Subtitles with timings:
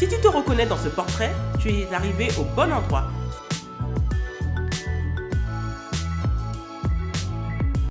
[0.00, 1.30] Si tu te reconnais dans ce portrait,
[1.60, 3.10] tu es arrivé au bon endroit.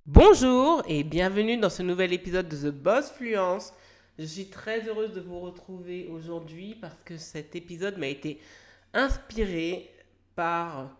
[0.07, 3.73] Bonjour et bienvenue dans ce nouvel épisode de The Boss Fluence.
[4.17, 8.39] Je suis très heureuse de vous retrouver aujourd'hui parce que cet épisode m'a été
[8.95, 9.91] inspiré
[10.35, 10.97] par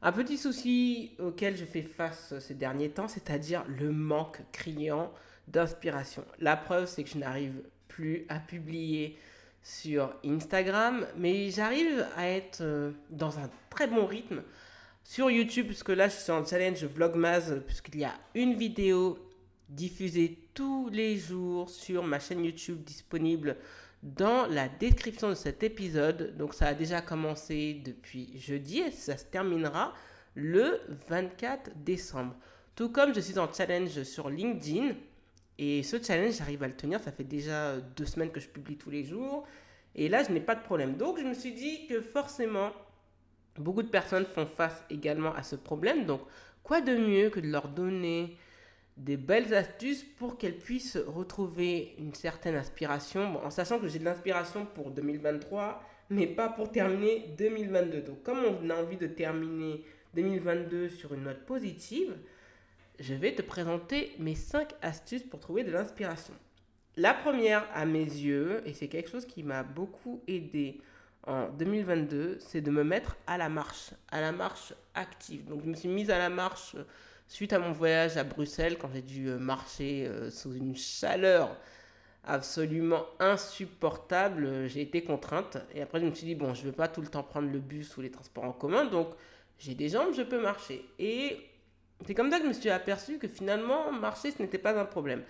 [0.00, 5.10] un petit souci auquel je fais face ces derniers temps, c'est-à-dire le manque criant
[5.48, 6.24] d'inspiration.
[6.38, 9.18] La preuve, c'est que je n'arrive plus à publier
[9.62, 14.42] sur Instagram, mais j'arrive à être euh, dans un très bon rythme
[15.04, 19.18] sur YouTube, puisque là, je suis en challenge Vlogmas, puisqu'il y a une vidéo
[19.68, 23.56] diffusée tous les jours sur ma chaîne YouTube disponible
[24.02, 26.36] dans la description de cet épisode.
[26.36, 29.94] Donc ça a déjà commencé depuis jeudi et ça se terminera
[30.34, 32.34] le 24 décembre.
[32.74, 34.94] Tout comme je suis en challenge sur LinkedIn
[35.58, 37.00] et ce challenge, j'arrive à le tenir.
[37.00, 39.46] Ça fait déjà deux semaines que je publie tous les jours
[39.94, 40.96] et là, je n'ai pas de problème.
[40.96, 42.72] Donc je me suis dit que forcément,
[43.56, 46.06] beaucoup de personnes font face également à ce problème.
[46.06, 46.22] Donc
[46.62, 48.36] quoi de mieux que de leur donner
[48.96, 54.04] des belles astuces pour qu'elles puissent retrouver une certaine inspiration, en sachant que j'ai de
[54.04, 58.02] l'inspiration pour 2023, mais pas pour terminer 2022.
[58.02, 59.82] Donc comme on a envie de terminer
[60.14, 62.14] 2022 sur une note positive,
[63.02, 66.34] je vais te présenter mes 5 astuces pour trouver de l'inspiration.
[66.96, 70.80] La première à mes yeux, et c'est quelque chose qui m'a beaucoup aidé
[71.26, 75.46] en 2022, c'est de me mettre à la marche, à la marche active.
[75.46, 76.76] Donc je me suis mise à la marche
[77.26, 81.56] suite à mon voyage à Bruxelles, quand j'ai dû euh, marcher euh, sous une chaleur
[82.24, 85.56] absolument insupportable, euh, j'ai été contrainte.
[85.74, 87.50] Et après, je me suis dit, bon, je ne vais pas tout le temps prendre
[87.50, 89.08] le bus ou les transports en commun, donc
[89.58, 90.84] j'ai des jambes, je peux marcher.
[91.00, 91.38] Et
[92.06, 94.84] c'est comme ça que je me suis aperçu que finalement, marcher, ce n'était pas un
[94.84, 95.22] problème.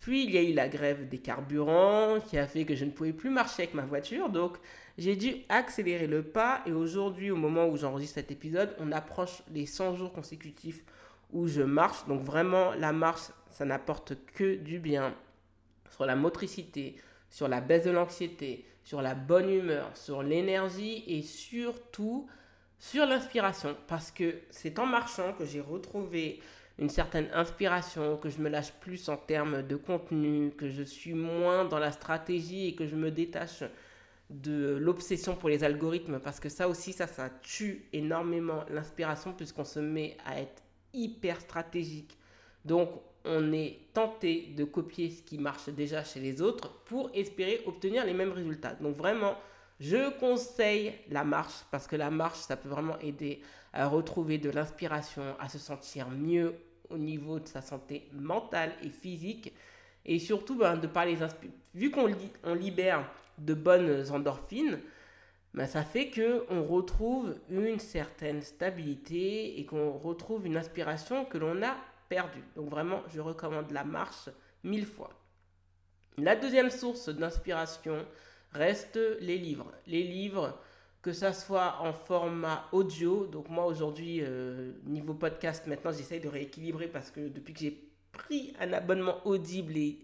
[0.00, 2.90] Puis il y a eu la grève des carburants qui a fait que je ne
[2.90, 4.28] pouvais plus marcher avec ma voiture.
[4.28, 4.58] Donc
[4.96, 6.62] j'ai dû accélérer le pas.
[6.66, 10.84] Et aujourd'hui, au moment où j'enregistre cet épisode, on approche les 100 jours consécutifs
[11.32, 12.06] où je marche.
[12.06, 15.14] Donc vraiment, la marche, ça n'apporte que du bien
[15.90, 16.96] sur la motricité,
[17.30, 22.28] sur la baisse de l'anxiété, sur la bonne humeur, sur l'énergie et surtout
[22.78, 23.76] sur l'inspiration.
[23.86, 26.40] Parce que c'est en marchant que j'ai retrouvé
[26.78, 31.14] une certaine inspiration, que je me lâche plus en termes de contenu, que je suis
[31.14, 33.64] moins dans la stratégie et que je me détache
[34.30, 37.06] de l'obsession pour les algorithmes parce que ça aussi ça
[37.42, 40.62] tue énormément l'inspiration puisqu'on se met à être
[40.92, 42.16] hyper stratégique.
[42.64, 42.90] Donc,
[43.24, 48.04] on est tenté de copier ce qui marche déjà chez les autres pour espérer obtenir
[48.04, 48.74] les mêmes résultats.
[48.74, 49.36] Donc, vraiment,
[49.80, 53.40] je conseille la marche parce que la marche, ça peut vraiment aider
[53.72, 56.54] à retrouver de l'inspiration, à se sentir mieux
[56.90, 59.52] au niveau de sa santé mentale et physique.
[60.04, 61.16] Et surtout, ben, de parler,
[61.74, 62.10] vu qu'on
[62.44, 64.80] on libère de bonnes endorphines,
[65.54, 71.62] ben, ça fait qu'on retrouve une certaine stabilité et qu'on retrouve une inspiration que l'on
[71.62, 71.76] a
[72.08, 72.42] perdue.
[72.56, 74.28] Donc vraiment, je recommande la marche
[74.64, 75.10] mille fois.
[76.16, 78.04] La deuxième source d'inspiration
[78.52, 79.72] reste les livres.
[79.86, 80.58] Les livres,
[81.02, 86.28] que ça soit en format audio, donc moi aujourd'hui, euh, niveau podcast, maintenant j'essaye de
[86.28, 89.98] rééquilibrer parce que depuis que j'ai pris un abonnement audible et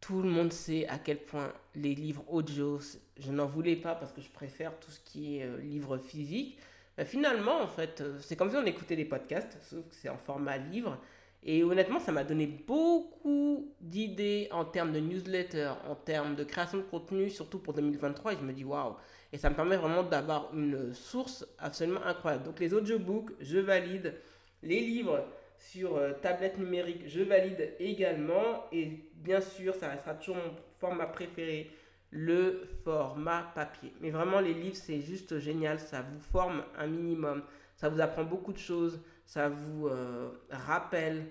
[0.00, 2.80] tout le monde sait à quel point les livres audio,
[3.18, 6.58] je n'en voulais pas parce que je préfère tout ce qui est euh, livre physique.
[7.04, 10.18] finalement, en fait, euh, c'est comme si on écoutait des podcasts, sauf que c'est en
[10.18, 10.98] format livre.
[11.44, 16.78] Et honnêtement, ça m'a donné beaucoup d'idées en termes de newsletter, en termes de création
[16.78, 18.34] de contenu, surtout pour 2023.
[18.34, 18.94] Et je me dis, waouh!
[19.32, 22.44] Et ça me permet vraiment d'avoir une source absolument incroyable.
[22.44, 24.14] Donc, les audiobooks, je valide.
[24.62, 25.24] Les livres,
[25.70, 28.66] sur euh, tablette numérique, je valide également.
[28.72, 31.70] Et bien sûr, ça restera toujours mon format préféré,
[32.10, 33.92] le format papier.
[34.00, 35.80] Mais vraiment, les livres, c'est juste génial.
[35.80, 37.42] Ça vous forme un minimum.
[37.76, 39.00] Ça vous apprend beaucoup de choses.
[39.32, 41.26] Ça vous euh, rappelle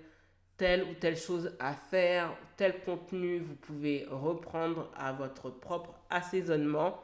[0.57, 6.99] telle ou telle chose à faire, tel contenu, vous pouvez reprendre à votre propre assaisonnement.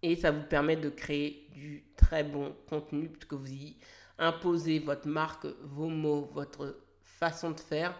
[0.00, 3.76] Et ça vous permet de créer du très bon contenu puisque vous y
[4.18, 7.92] imposer votre marque, vos mots, votre façon de faire.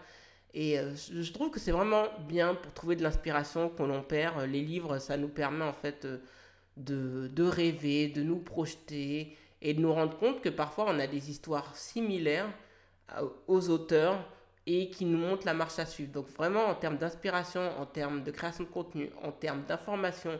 [0.53, 4.41] Et euh, je trouve que c'est vraiment bien pour trouver de l'inspiration qu'on l'on perd.
[4.45, 6.19] Les livres, ça nous permet en fait euh,
[6.77, 11.07] de, de rêver, de nous projeter et de nous rendre compte que parfois on a
[11.07, 12.49] des histoires similaires
[13.47, 14.23] aux auteurs
[14.67, 16.11] et qui nous montrent la marche à suivre.
[16.11, 20.37] Donc vraiment en termes d'inspiration, en termes de création de contenu, en termes d'information,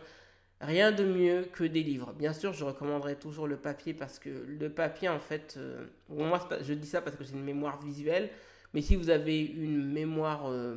[0.61, 2.13] rien de mieux que des livres.
[2.13, 6.47] Bien sûr, je recommanderais toujours le papier parce que le papier, en fait, euh, moi
[6.61, 8.29] je dis ça parce que j'ai une mémoire visuelle,
[8.73, 10.75] mais si vous avez une mémoire euh,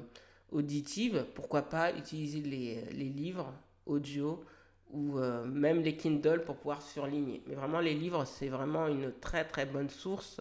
[0.52, 3.52] auditive, pourquoi pas utiliser les livres
[3.86, 4.44] audio
[4.90, 7.42] ou euh, même les Kindle pour pouvoir surligner.
[7.46, 10.40] Mais vraiment, les livres, c'est vraiment une très très bonne source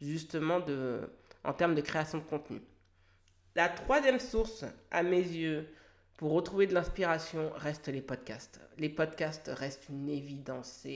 [0.00, 1.00] justement de,
[1.44, 2.60] en termes de création de contenu.
[3.54, 5.66] La troisième source, à mes yeux,
[6.16, 8.60] pour retrouver de l'inspiration, reste les podcasts.
[8.78, 10.86] Les podcasts restent une évidence.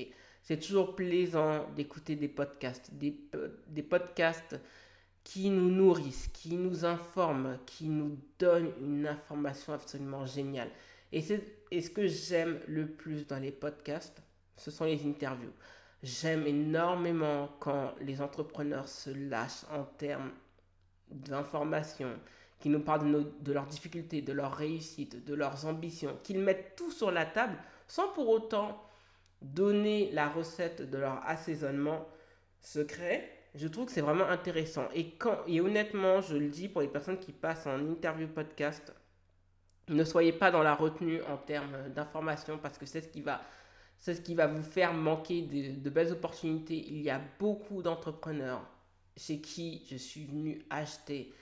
[0.43, 3.17] C'est toujours plaisant d'écouter des podcasts, des,
[3.69, 4.57] des podcasts
[5.25, 10.71] qui nous nourrissent, qui nous informent, qui nous donnent une information absolument géniale.
[11.13, 11.23] Et,
[11.71, 14.23] et ce que j'aime le plus dans les podcasts,
[14.57, 15.53] ce sont les interviews.
[16.03, 20.31] J'aime énormément quand les entrepreneurs se lâchent en termes
[21.11, 22.15] d'informations,
[22.59, 26.77] qui nous parlent de, de, leurs difficultés, de leurs réussites, de leurs ambitions, qu'ils mettent
[26.77, 27.57] tout sur la table
[27.87, 28.83] sans pour autant
[29.43, 32.07] donner la recette de leur assaisonnement
[32.61, 33.31] secret.
[33.55, 34.89] Je trouve que c'est vraiment intéressant.
[34.95, 38.95] Et, quand, et honnêtement, je le dis pour les personnes qui passent en interview podcast,
[39.91, 44.47] ne soyez pas dans la retenue en termes d'information parce que c'est ce qui va
[44.47, 46.87] vous faire manquer de, belles opportunités.
[46.89, 48.63] Il y a beaucoup d'entrepreneurs
[49.17, 51.33] chez qui je suis venu acheter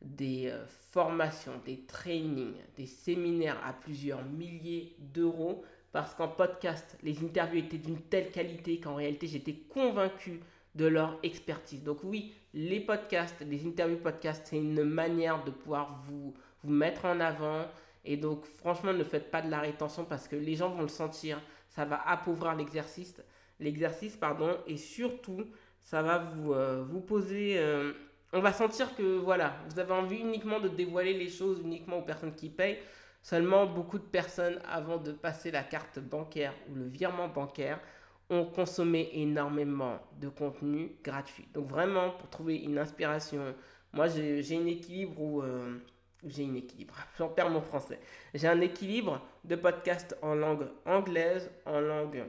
[0.00, 7.24] des euh, formations, des trainings, des séminaires à plusieurs milliers d'euros parce qu'en podcast, les
[7.24, 10.40] interviews étaient d'une telle qualité qu'en réalité, j'étais convaincu
[10.74, 11.82] de leur expertise.
[11.82, 17.20] Donc oui, les podcasts, les interviews podcasts, c'est une manière de pouvoir vous mettre en
[17.20, 17.66] avant.
[18.06, 20.88] Et donc franchement, ne faites pas de la rétention parce que les gens vont le
[20.88, 21.40] sentir.
[21.68, 23.20] Ça va appauvrir l'exercice,
[23.60, 25.44] l'exercice pardon, et surtout,
[25.82, 27.92] ça va vous, euh, vous poser euh,
[28.32, 32.02] on va sentir que voilà, vous avez envie uniquement de dévoiler les choses uniquement aux
[32.02, 32.78] personnes qui payent.
[33.22, 37.80] Seulement, beaucoup de personnes, avant de passer la carte bancaire ou le virement bancaire,
[38.28, 41.48] ont consommé énormément de contenu gratuit.
[41.54, 43.54] Donc vraiment, pour trouver une inspiration,
[43.92, 45.42] moi j'ai un équilibre où...
[45.42, 45.78] Euh,
[46.26, 48.00] j'ai un équilibre, j'en perds mon français.
[48.34, 52.24] J'ai un équilibre de podcasts en langue anglaise, en langue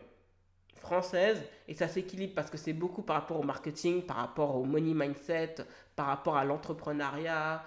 [0.77, 4.63] française et ça s'équilibre parce que c'est beaucoup par rapport au marketing, par rapport au
[4.63, 5.55] money mindset,
[5.95, 7.63] par rapport à l'entrepreneuriat,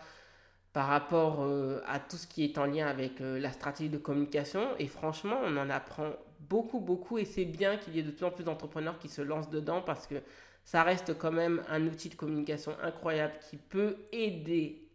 [0.73, 3.99] par rapport euh, à tout ce qui est en lien avec euh, la stratégie de
[3.99, 4.69] communication.
[4.79, 8.25] Et franchement, on en apprend beaucoup, beaucoup et c'est bien qu'il y ait de plus
[8.25, 10.17] en plus d'entrepreneurs qui se lancent dedans parce que
[10.65, 14.90] ça reste quand même un outil de communication incroyable qui peut aider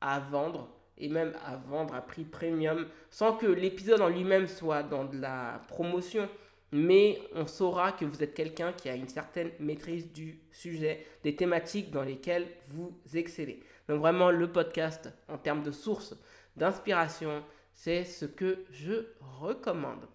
[0.00, 4.82] à vendre et même à vendre à prix premium sans que l'épisode en lui-même soit
[4.82, 6.28] dans de la promotion
[6.72, 11.36] mais on saura que vous êtes quelqu'un qui a une certaine maîtrise du sujet, des
[11.36, 13.62] thématiques dans lesquelles vous excellez.
[13.88, 16.14] Donc vraiment, le podcast, en termes de source
[16.56, 20.08] d'inspiration, c'est ce que je recommande.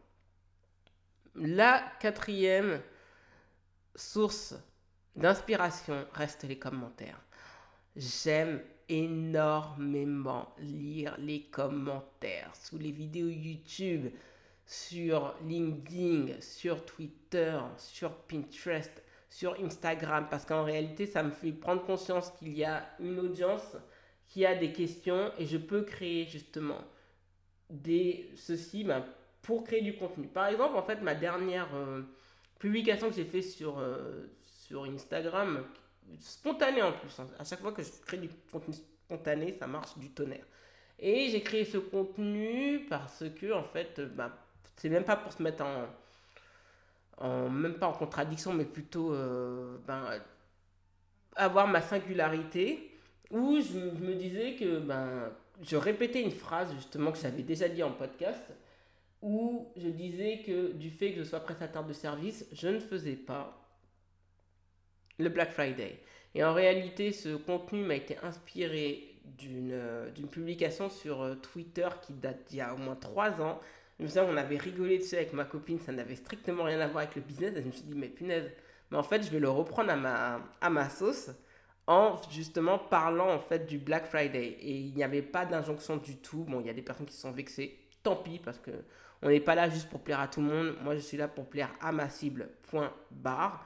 [1.36, 2.82] La quatrième
[3.96, 4.56] source
[5.16, 7.22] d'inspiration reste les commentaires.
[7.96, 14.12] J'aime énormément lire les commentaires sous les vidéos YouTube
[14.66, 18.92] sur LinkedIn, sur Twitter, sur Pinterest,
[19.30, 23.78] sur Instagram, parce qu'en réalité, ça me fait prendre conscience qu'il y a une audience
[24.28, 26.80] qui a des questions et je peux créer justement
[27.70, 29.06] des ceci ben,
[29.42, 30.28] pour créer du contenu.
[30.28, 32.02] Par exemple, en fait, ma dernière euh,
[32.60, 35.64] publication que j'ai fait sur, euh, sur Instagram,
[36.20, 37.28] spontanée en plus, hein.
[37.40, 40.46] à chaque fois que je crée du contenu spontané, ça marche du tonnerre.
[41.00, 44.32] Et j'ai créé ce contenu parce que, en fait, ben,
[44.78, 45.64] c'est même pas pour se mettre
[47.20, 50.20] en, même pas en contradiction, mais plutôt euh, ben,
[51.36, 52.92] avoir ma singularité,
[53.32, 55.32] où je, me disais que ben,
[55.62, 58.44] je répétais une phrase justement que j'avais déjà dit en podcast,
[59.22, 63.16] où je disais que du fait que je sois prestataire de service, je ne faisais
[63.16, 63.58] pas
[65.22, 66.00] le Black Friday.
[66.36, 72.48] Et en réalité, ce contenu m'a été inspiré d'une publication sur euh, Twitter qui date
[72.50, 73.60] d'il y a au moins trois ans,
[74.02, 76.88] je me souviens, on avait rigolé dessus avec ma copine, ça n'avait strictement rien à
[76.88, 77.56] voir avec le business.
[77.56, 78.50] Et je me suis dit, mais punaise,
[78.90, 81.30] mais en fait, je vais le reprendre à ma, à ma sauce
[81.86, 84.58] en justement parlant en fait du Black Friday.
[84.60, 86.46] Et il n'y avait pas d'injonction du tout.
[86.46, 88.72] Bon, il y a des personnes qui se sont vexées, tant pis, parce que
[89.22, 90.76] on n'est pas là juste pour plaire à tout le monde.
[90.82, 93.64] Moi, je suis là pour plaire à ma cible, point barre.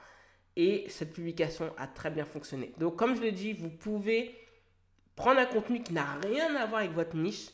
[0.56, 2.72] Et cette publication a très bien fonctionné.
[2.78, 4.34] Donc, comme je l'ai dit, vous pouvez
[5.14, 7.48] prendre un contenu qui n'a rien à voir avec votre niche,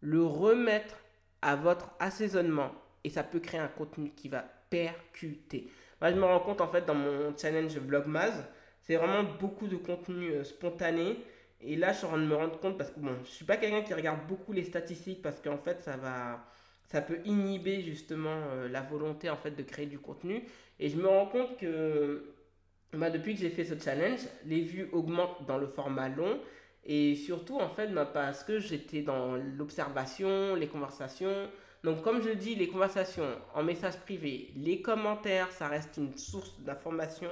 [0.00, 0.96] le remettre
[1.40, 2.72] à votre assaisonnement
[3.04, 5.68] et ça peut créer un contenu qui va percuter.
[6.00, 8.32] Moi, je me rends compte en fait dans mon challenge Vlogmas,
[8.80, 11.16] c'est vraiment beaucoup de contenu euh, spontané.
[11.60, 13.44] Et là, je suis en train de me rendre compte parce que bon, je suis
[13.44, 16.44] pas quelqu'un qui regarde beaucoup les statistiques parce qu'en fait, ça va,
[16.88, 20.42] ça peut inhiber justement euh, la volonté en fait de créer du contenu.
[20.80, 22.34] Et je me rends compte que
[22.92, 26.38] bah, depuis que j'ai fait ce challenge, les vues augmentent dans le format long.
[26.84, 31.48] Et surtout, en fait, bah, parce que j'étais dans l'observation, les conversations.
[31.84, 36.60] Donc, comme je dis, les conversations en message privé, les commentaires, ça reste une source
[36.60, 37.28] d'information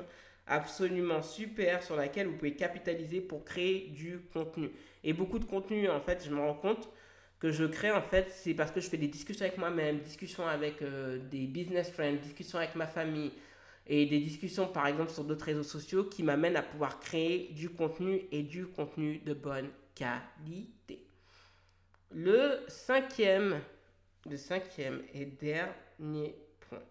[0.47, 4.71] absolument super sur laquelle vous pouvez capitaliser pour créer du contenu.
[5.05, 6.89] Et beaucoup de contenu, en fait, je me rends compte
[7.39, 10.47] que je crée, en fait, c'est parce que je fais des discussions avec moi-même, discussions
[10.47, 13.33] avec euh, des business friends, discussions avec ma famille,
[13.87, 17.71] et des discussions par exemple sur d'autres réseaux sociaux qui m'amènent à pouvoir créer du
[17.71, 21.07] contenu et du contenu de bonne qualité.
[22.13, 23.61] Le cinquième,
[24.29, 26.83] le cinquième et dernier point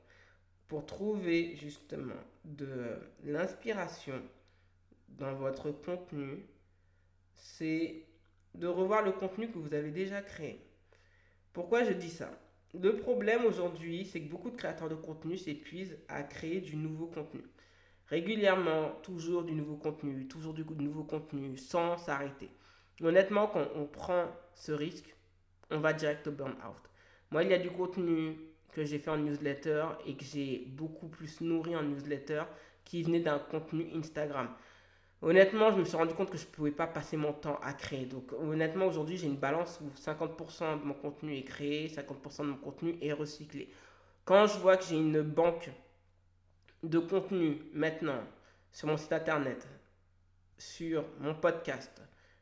[0.67, 4.22] pour trouver justement de l'inspiration
[5.10, 6.46] dans votre contenu,
[7.36, 8.05] c'est
[8.55, 10.62] de revoir le contenu que vous avez déjà créé.
[11.53, 12.31] Pourquoi je dis ça?
[12.73, 17.07] Le problème aujourd'hui, c'est que beaucoup de créateurs de contenu s'épuisent à créer du nouveau
[17.07, 17.41] contenu.
[18.07, 22.49] Régulièrement, toujours du nouveau contenu, toujours du nouveau contenu, sans s'arrêter.
[23.01, 25.15] Honnêtement, quand on prend ce risque,
[25.71, 26.89] on va direct au burn-out.
[27.31, 28.35] Moi, il y a du contenu
[28.71, 32.43] que j'ai fait en newsletter et que j'ai beaucoup plus nourri en newsletter
[32.83, 34.49] qui venait d'un contenu Instagram.
[35.21, 37.73] Honnêtement, je me suis rendu compte que je ne pouvais pas passer mon temps à
[37.73, 38.05] créer.
[38.05, 42.43] Donc honnêtement, aujourd'hui, j'ai une balance où 50% de mon contenu est créé, 50% de
[42.51, 43.69] mon contenu est recyclé.
[44.23, 45.69] Quand je vois que j'ai une banque
[46.83, 48.23] de contenu maintenant
[48.71, 49.67] sur mon site internet,
[50.57, 52.01] sur mon podcast,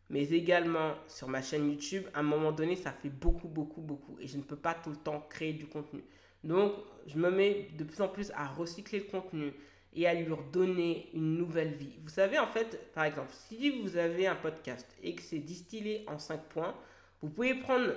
[0.10, 4.18] mais également sur ma chaîne YouTube, à un moment donné, ça fait beaucoup, beaucoup, beaucoup.
[4.20, 6.04] Et je ne peux pas tout le temps créer du contenu.
[6.44, 6.74] Donc,
[7.08, 9.54] je me mets de plus en plus à recycler le contenu
[9.98, 11.96] et à lui redonner une nouvelle vie.
[12.04, 16.06] Vous savez, en fait, par exemple, si vous avez un podcast et que c'est distillé
[16.08, 16.76] en 5 points,
[17.22, 17.94] vous pouvez prendre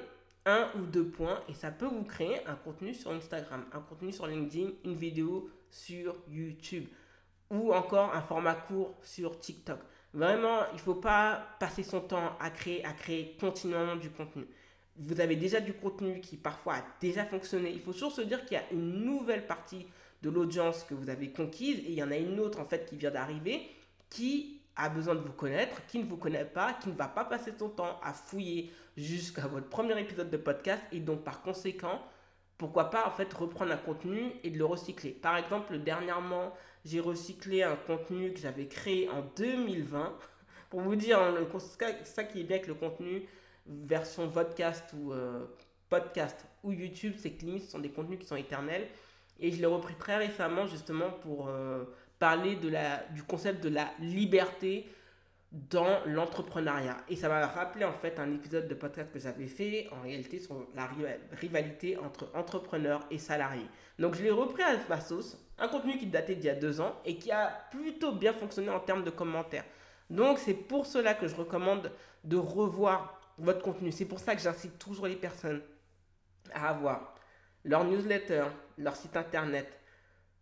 [0.47, 4.13] un ou deux points et ça peut vous créer un contenu sur Instagram, un contenu
[4.13, 6.87] sur LinkedIn, une vidéo sur YouTube
[7.51, 9.79] ou encore un format court sur TikTok.
[10.15, 14.47] Vraiment, il ne faut pas passer son temps à créer, à créer continuellement du contenu.
[14.97, 17.71] Vous avez déjà du contenu qui parfois a déjà fonctionné.
[17.71, 19.87] Il faut toujours se dire qu'il y a une nouvelle partie
[20.23, 22.87] de l'audience que vous avez conquise et il y en a une autre en fait
[22.87, 23.69] qui vient d'arriver
[24.11, 27.25] qui a besoin de vous connaître, qui ne vous connaît pas, qui ne va pas
[27.25, 32.01] passer son temps à fouiller jusqu'à votre premier épisode de podcast et donc par conséquent,
[32.59, 35.11] pourquoi pas en fait reprendre un contenu et de le recycler.
[35.11, 36.53] Par exemple, dernièrement,
[36.85, 40.15] j'ai recyclé un contenu que j'avais créé en 2020
[40.71, 41.35] pour vous dire hein,
[42.05, 43.27] ça qui est bien avec le contenu
[43.67, 45.45] version podcast ou euh,
[45.89, 48.87] podcast ou YouTube, c'est que limite ce sont des contenus qui sont éternels.
[49.41, 51.85] Et je l'ai repris très récemment justement pour euh,
[52.19, 54.87] parler de la, du concept de la liberté
[55.53, 56.99] dans l'entrepreneuriat.
[57.09, 60.39] Et ça m'a rappelé en fait un épisode de podcast que j'avais fait en réalité
[60.39, 60.89] sur la
[61.33, 63.67] rivalité entre entrepreneurs et salariés.
[63.99, 66.81] Donc je l'ai repris à ma sauce, un contenu qui datait d'il y a deux
[66.81, 69.65] ans et qui a plutôt bien fonctionné en termes de commentaires.
[70.09, 71.91] Donc c'est pour cela que je recommande
[72.23, 73.91] de revoir votre contenu.
[73.91, 75.63] C'est pour ça que j'incite toujours les personnes
[76.53, 77.15] à avoir
[77.65, 78.45] leur newsletter,
[78.79, 79.69] leur site internet,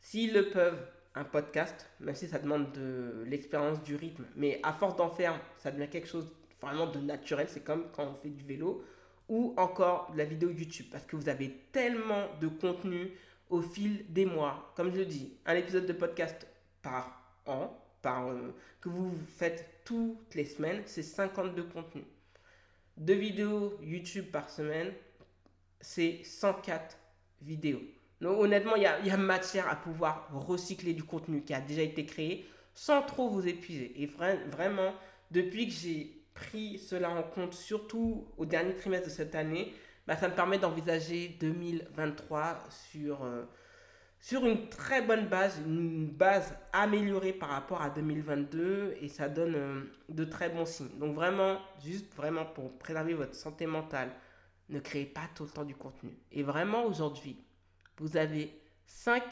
[0.00, 4.72] s'ils le peuvent, un podcast, même si ça demande de l'expérience du rythme, mais à
[4.72, 8.28] force d'en faire, ça devient quelque chose vraiment de naturel, c'est comme quand on fait
[8.28, 8.84] du vélo,
[9.28, 13.10] ou encore de la vidéo YouTube, parce que vous avez tellement de contenu
[13.50, 14.72] au fil des mois.
[14.76, 16.46] Comme je le dis, un épisode de podcast
[16.82, 22.04] par an, euh, que vous faites toutes les semaines, c'est 52 contenus.
[22.96, 24.92] Deux vidéos YouTube par semaine,
[25.80, 26.97] c'est 104
[27.42, 27.80] vidéo.
[28.20, 32.04] Donc honnêtement, il y a, matière à pouvoir recycler du contenu qui a déjà été
[32.04, 33.92] créé sans trop vous épuiser.
[34.02, 34.94] Et vraiment,
[35.30, 39.72] depuis que j'ai pris cela en compte, surtout au dernier trimestre de cette année,
[40.06, 43.44] bah, ça me permet d'envisager 2023 sur, euh,
[44.20, 49.54] sur une très bonne base, une base améliorée par rapport à 2022 et ça donne
[49.54, 50.98] euh, de très bons signes.
[50.98, 54.10] Donc vraiment, juste vraiment pour préserver votre santé mentale,
[54.68, 56.10] ne créez pas tout le temps du contenu.
[56.32, 57.36] Et vraiment aujourd'hui,
[57.98, 58.52] vous avez
[58.86, 59.22] 5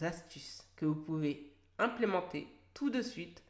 [0.00, 3.42] astuces que vous pouvez implémenter tout de suite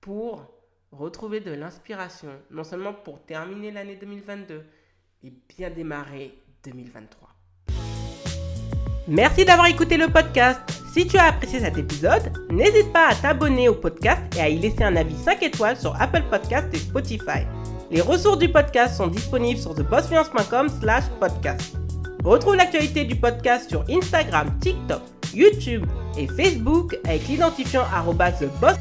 [0.00, 0.46] pour
[0.92, 4.64] retrouver de l'inspiration, non seulement pour terminer l'année 2022
[5.24, 7.28] et bien démarrer 2023.
[9.08, 10.60] Merci d'avoir écouté le podcast.
[10.92, 14.58] Si tu as apprécié cet épisode, n'hésite pas à t'abonner au podcast et à y
[14.58, 17.46] laisser un avis 5 étoiles sur Apple Podcast et Spotify.
[17.90, 21.76] Les ressources du podcast sont disponibles sur thebossfluence.com slash podcast.
[22.24, 25.02] Retrouve l'actualité du podcast sur Instagram, TikTok,
[25.32, 25.86] YouTube
[26.18, 27.84] et Facebook avec l'identifiant
[28.60, 28.76] Boss